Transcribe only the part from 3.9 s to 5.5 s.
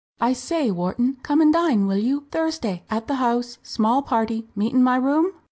party meet in my room?"